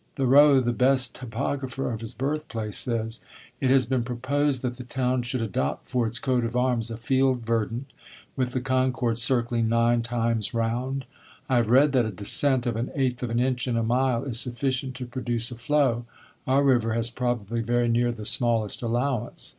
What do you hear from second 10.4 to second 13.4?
round. I have read that a descent of an eighth of an